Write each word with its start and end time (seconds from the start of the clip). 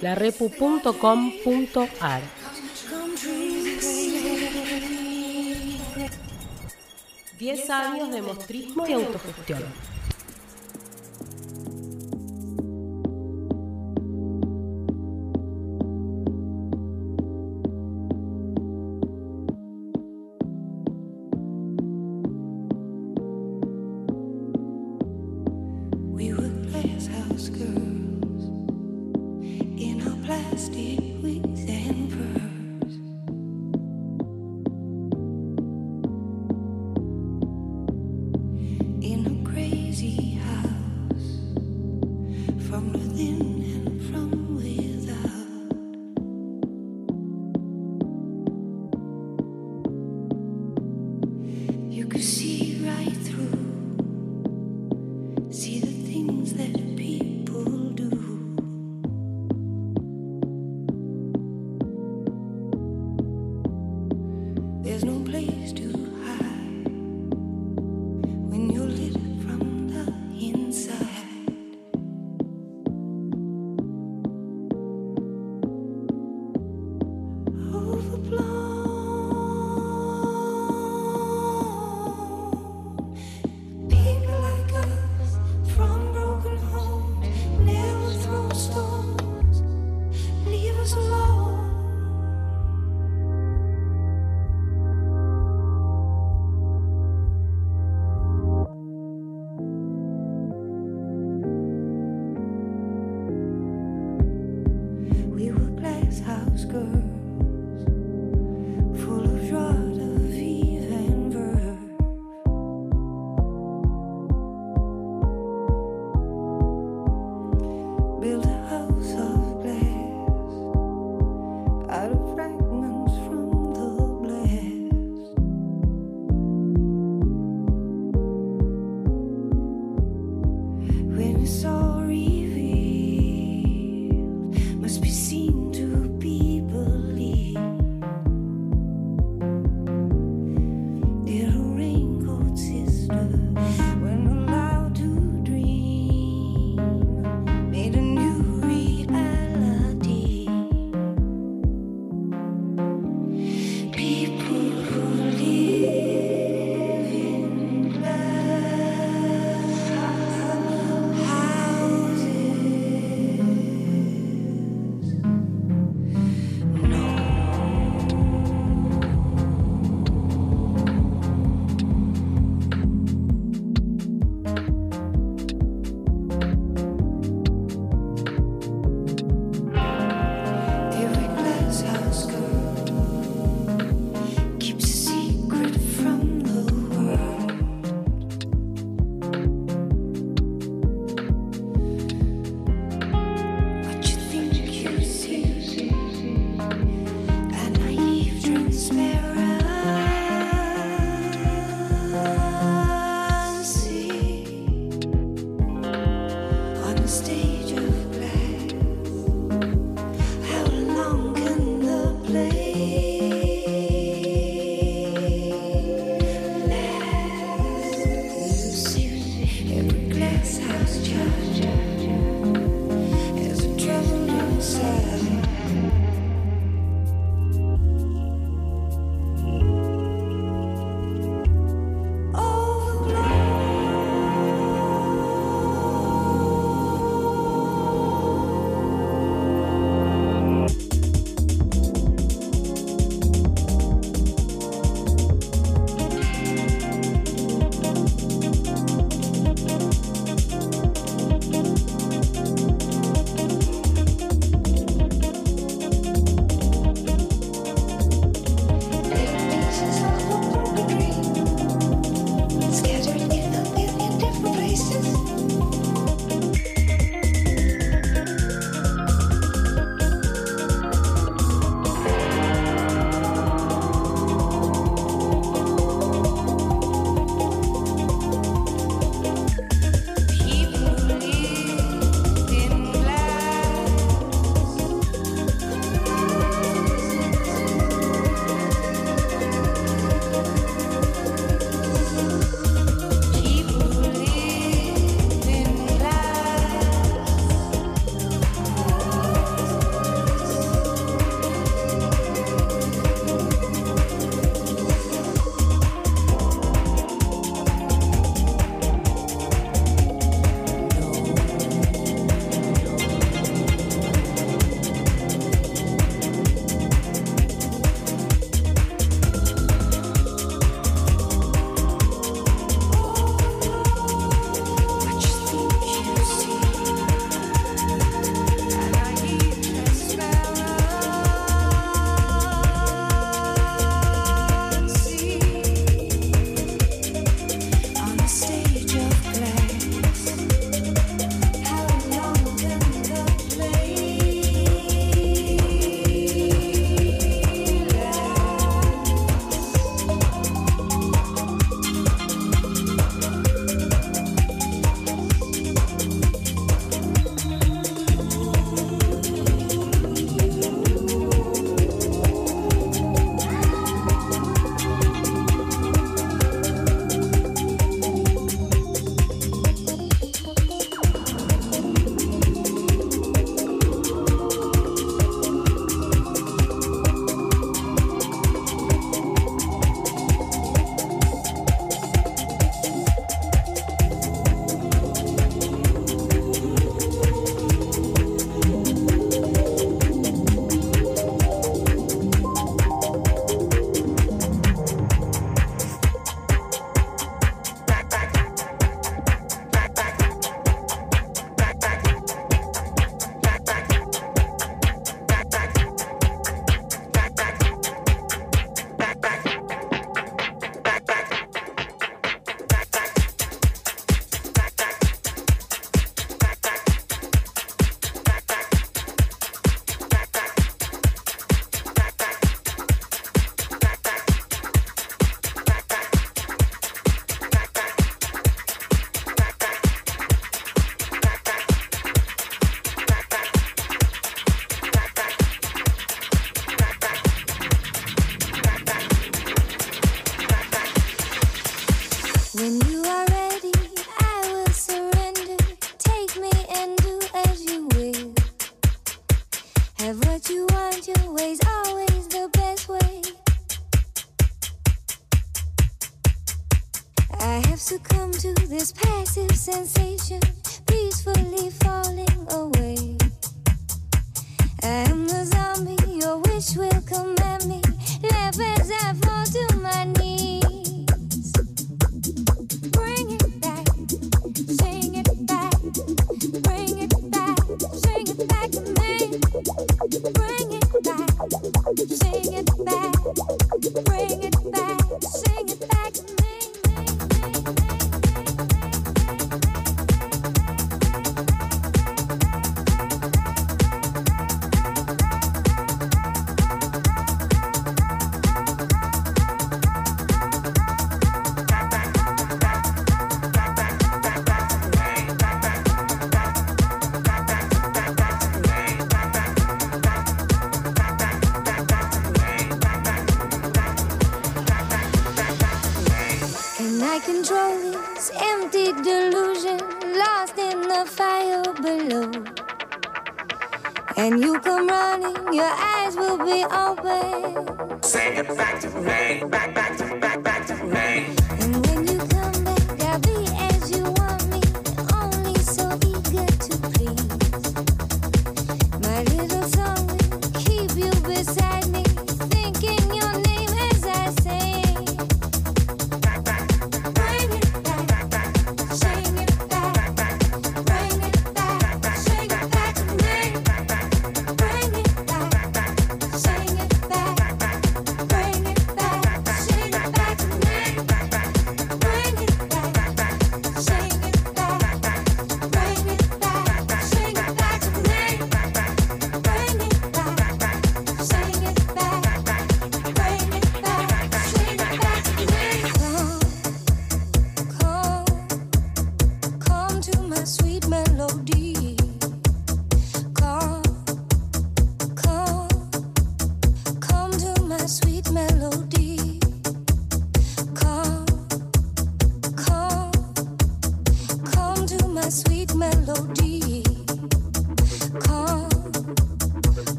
larepu.com.ar. 0.00 2.22
Diez 7.38 7.70
años 7.70 8.12
de 8.12 8.22
mostrismo 8.22 8.86
y 8.86 8.92
autogestión. 8.92 9.64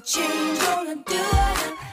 change 0.00 0.58
gonna 0.60 0.96
do 0.96 1.02
it. 1.14 1.89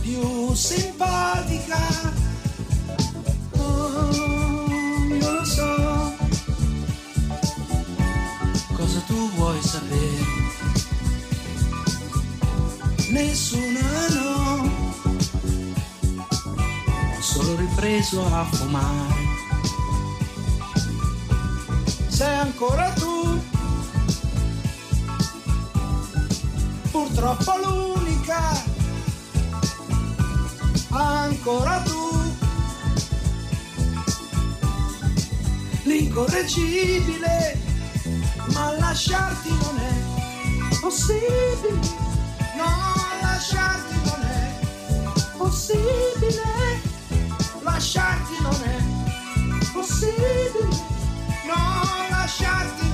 Più 0.00 0.54
simpatica. 0.54 1.78
Oh, 3.56 4.10
io 5.08 5.30
lo 5.32 5.44
so 5.44 6.14
cosa 8.74 9.00
tu 9.06 9.30
vuoi 9.32 9.60
sapere. 9.62 10.24
Nessuna 13.10 14.08
no, 14.08 14.70
ho 17.16 17.20
solo 17.20 17.56
ripreso 17.56 18.24
a 18.26 18.44
fumare. 18.44 19.22
Sei 22.08 22.34
ancora 22.34 22.90
tu. 22.90 23.52
purtroppo 26.94 27.52
l'unica, 27.56 28.62
ancora 31.00 31.82
tu, 31.82 32.22
l'incorreggibile, 35.84 37.60
ma 38.52 38.76
lasciarti 38.78 39.48
non 39.50 39.78
è 39.78 40.78
possibile, 40.80 41.78
no, 42.56 42.94
lasciarti 43.22 43.94
non 44.04 44.22
è 44.22 44.58
possibile, 45.36 46.80
lasciarti 47.62 48.32
non 48.40 48.62
è 48.62 49.72
possibile, 49.72 50.68
no, 51.46 51.82
lasciarti 52.10 52.82
non 52.82 52.92
è 52.92 52.92
possibile. 52.92 52.93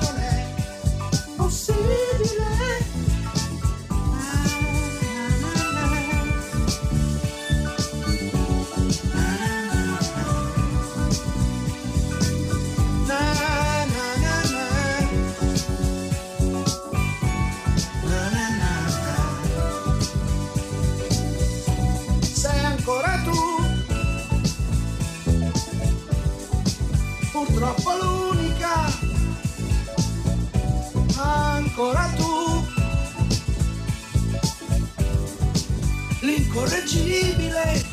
L'incorreggibile, 36.91 37.83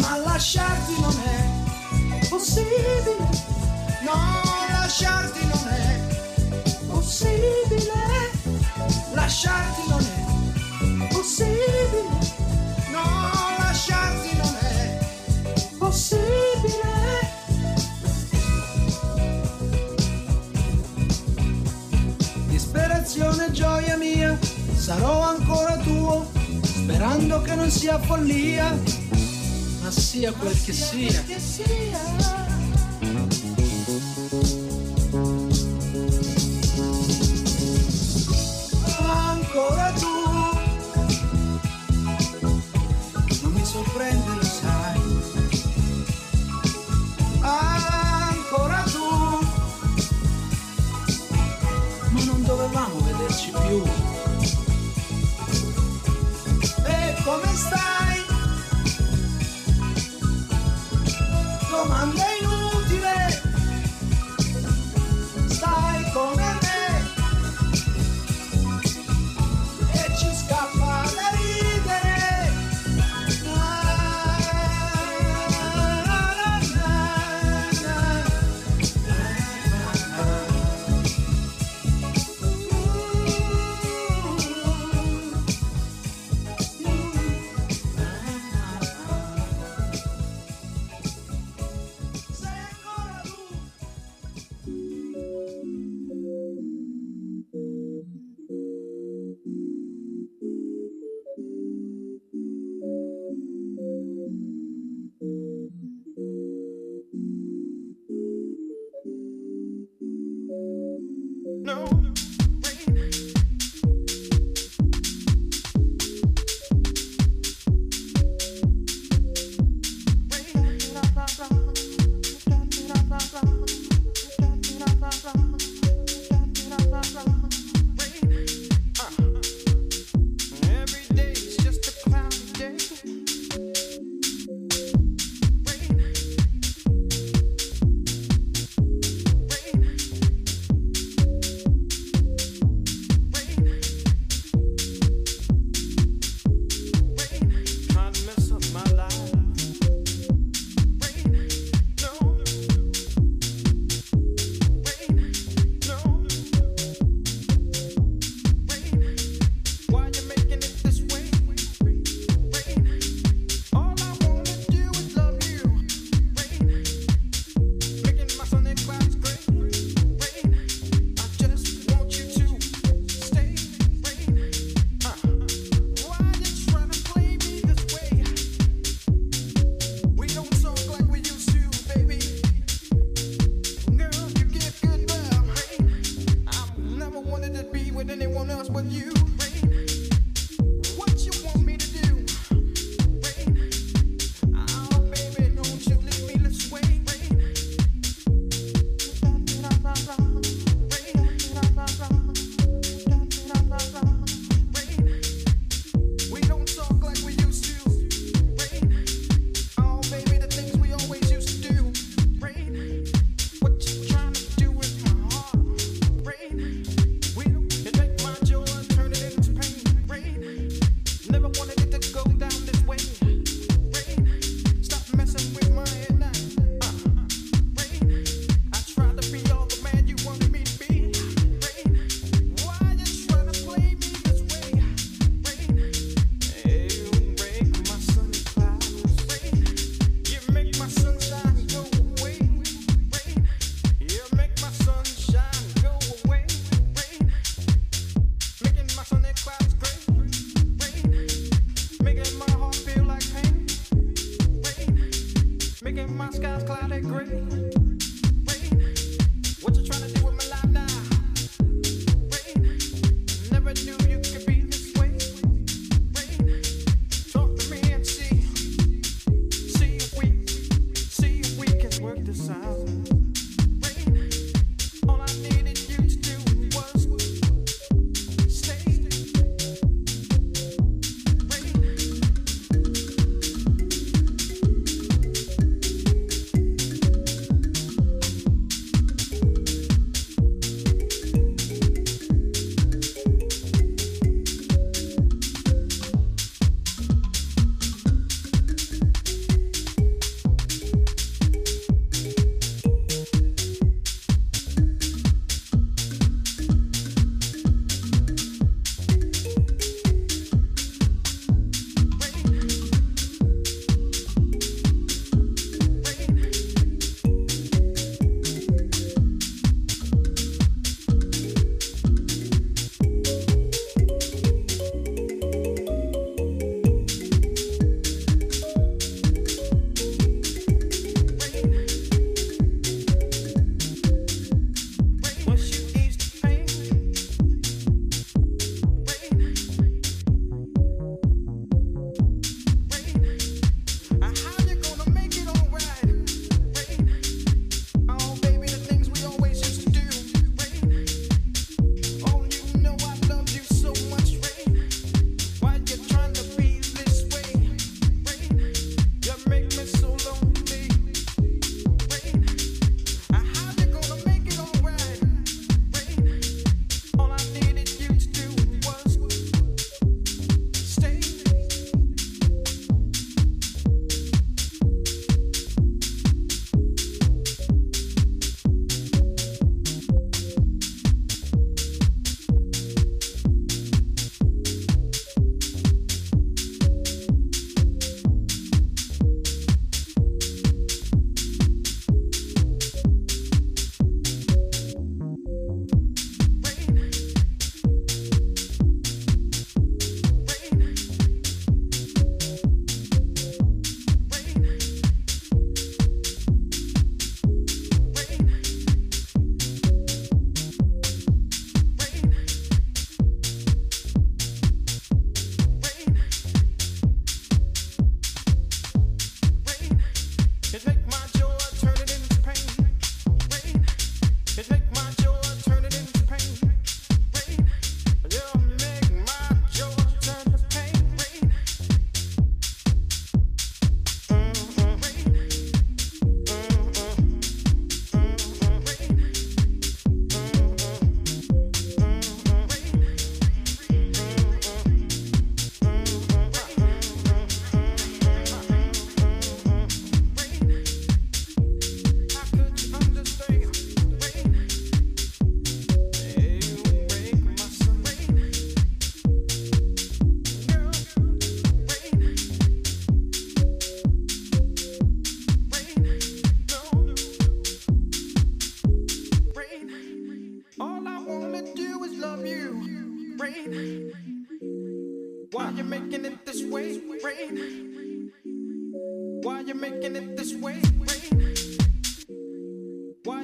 ma 0.00 0.18
lasciarti 0.18 1.00
non 1.00 1.16
è 1.24 2.28
possibile, 2.28 3.16
no, 4.02 4.42
lasciarti 4.70 5.46
non 5.46 5.68
è 5.68 6.00
possibile, 6.88 8.30
lasciarti 9.12 9.80
non 9.88 10.00
è 10.00 11.08
possibile, 11.12 12.02
no, 12.90 13.30
lasciarti 13.58 14.36
non 14.36 14.56
è 14.60 14.98
possibile. 15.78 16.92
Disperazione, 22.48 23.50
gioia 23.52 23.96
mia, 23.96 24.38
sarò 24.76 25.20
ancora 25.22 25.76
tuo, 25.78 26.23
sperando 26.84 27.40
che 27.40 27.54
non 27.54 27.70
sia 27.70 27.98
follia, 27.98 28.78
ma 29.80 29.90
sia 29.90 30.32
quel 30.32 30.52
che 30.62 30.72
sia. 30.74 32.43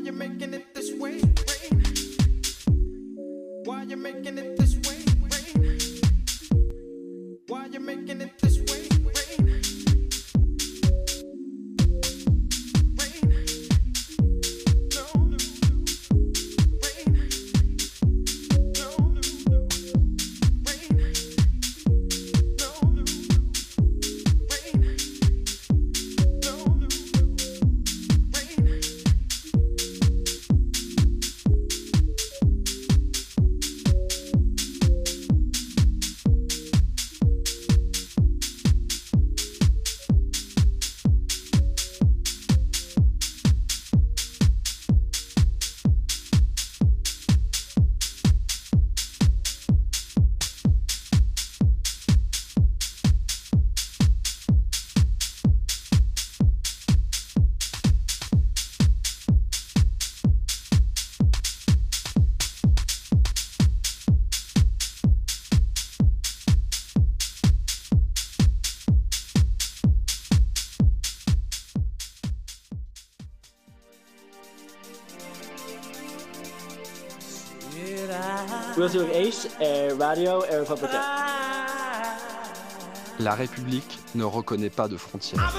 you 0.04 0.12
making 0.12 0.54
it 0.54 0.74
this 0.74 0.92
way? 0.94 1.20
Why 3.64 3.82
you 3.82 3.96
making 3.96 4.38
it 4.38 4.56
this 4.56 4.76
way? 4.76 5.04
Why 7.48 7.66
you 7.66 7.80
making 7.80 8.22
it 8.22 8.38
this 8.38 8.44
way? 8.44 8.49
Radio 80.10 80.44
et 80.50 80.56
Republica. 80.56 81.00
La 83.20 83.36
République 83.36 84.00
ne 84.16 84.24
reconnaît 84.24 84.68
pas 84.68 84.88
de 84.88 84.96
frontières. 84.96 85.54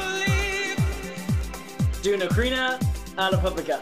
Republica. 3.37 3.79